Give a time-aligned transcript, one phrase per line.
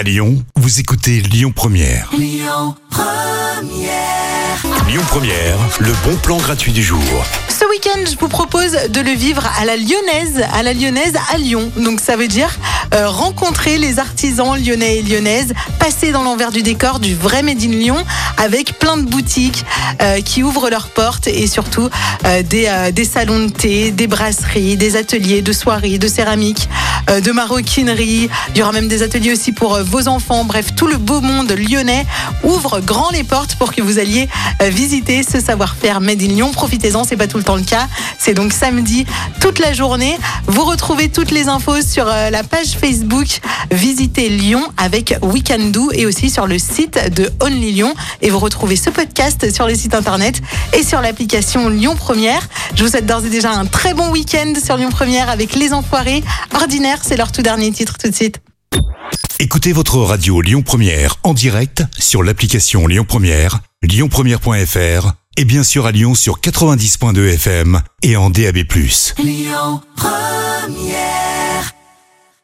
[0.00, 2.08] À Lyon, vous écoutez Lyon Première.
[2.16, 3.10] Lyon Première.
[4.88, 7.02] Lyon Première, le bon plan gratuit du jour.
[7.50, 11.36] Ce week-end, je vous propose de le vivre à la lyonnaise, à la lyonnaise à
[11.36, 11.70] Lyon.
[11.76, 12.48] Donc ça veut dire
[12.92, 17.68] rencontrer les artisans lyonnais et lyonnaises, passer dans l'envers du décor du vrai Made in
[17.68, 17.96] Lyon
[18.36, 19.64] avec plein de boutiques
[20.02, 21.88] euh, qui ouvrent leurs portes et surtout
[22.24, 26.68] euh, des, euh, des salons de thé, des brasseries, des ateliers de soirée, de céramique,
[27.10, 28.28] euh, de maroquinerie.
[28.54, 30.44] Il y aura même des ateliers aussi pour euh, vos enfants.
[30.44, 32.06] Bref, tout le beau monde lyonnais
[32.44, 34.28] ouvre grand les portes pour que vous alliez
[34.62, 36.50] euh, visiter ce savoir-faire Made in Lyon.
[36.52, 37.88] Profitez-en, c'est pas tout le temps le cas.
[38.18, 39.06] C'est donc samedi
[39.40, 40.18] toute la journée.
[40.46, 46.06] Vous retrouvez toutes les infos sur euh, la page Facebook Visitez Lyon avec Weekendoo et
[46.06, 47.94] aussi sur le site de Only Lyon.
[48.22, 50.40] Et vous retrouvez ce podcast sur le site internet
[50.76, 52.48] et sur l'application Lyon Première.
[52.74, 55.72] Je vous souhaite d'ores et déjà un très bon week-end sur Lyon Première avec Les
[55.72, 56.22] Enfoirés.
[56.54, 58.40] Ordinaire, c'est leur tout dernier titre tout de suite.
[59.38, 65.86] Écoutez votre radio Lyon Première en direct sur l'application Lyon Première, lyonpremière.fr et bien sûr
[65.86, 68.58] à Lyon sur 90.2 FM et en DAB+.
[69.18, 71.39] Lyon Première.